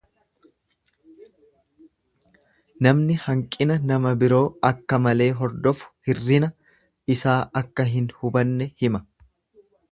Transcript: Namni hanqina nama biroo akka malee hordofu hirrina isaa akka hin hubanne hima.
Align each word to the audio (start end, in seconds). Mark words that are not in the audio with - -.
Namni 2.87 3.17
hanqina 3.27 3.77
nama 3.91 4.15
biroo 4.25 4.41
akka 4.71 5.01
malee 5.09 5.29
hordofu 5.43 5.93
hirrina 6.09 6.51
isaa 7.17 7.39
akka 7.65 7.89
hin 7.95 8.13
hubanne 8.23 8.73
hima. 8.85 9.07